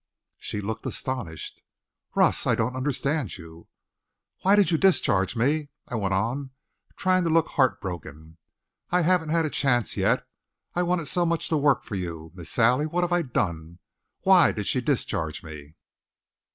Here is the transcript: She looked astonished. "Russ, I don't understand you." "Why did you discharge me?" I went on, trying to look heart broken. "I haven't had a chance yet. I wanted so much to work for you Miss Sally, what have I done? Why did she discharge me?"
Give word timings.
She 0.39 0.61
looked 0.61 0.87
astonished. 0.87 1.61
"Russ, 2.15 2.47
I 2.47 2.55
don't 2.55 2.75
understand 2.75 3.37
you." 3.37 3.67
"Why 4.41 4.55
did 4.55 4.71
you 4.71 4.79
discharge 4.79 5.35
me?" 5.35 5.69
I 5.89 5.93
went 5.93 6.15
on, 6.15 6.49
trying 6.95 7.23
to 7.25 7.29
look 7.29 7.49
heart 7.49 7.79
broken. 7.79 8.37
"I 8.89 9.01
haven't 9.01 9.29
had 9.29 9.45
a 9.45 9.49
chance 9.51 9.95
yet. 9.95 10.25
I 10.73 10.81
wanted 10.81 11.05
so 11.07 11.23
much 11.23 11.49
to 11.49 11.55
work 11.57 11.83
for 11.83 11.93
you 11.93 12.31
Miss 12.33 12.49
Sally, 12.49 12.87
what 12.87 13.03
have 13.03 13.13
I 13.13 13.21
done? 13.21 13.77
Why 14.21 14.51
did 14.51 14.65
she 14.65 14.81
discharge 14.81 15.43
me?" 15.43 15.75